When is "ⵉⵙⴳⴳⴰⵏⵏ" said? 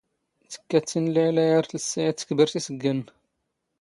2.59-2.99